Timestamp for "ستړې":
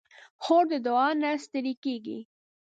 1.45-1.73